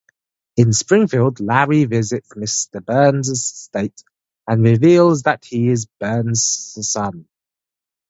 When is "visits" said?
1.85-2.29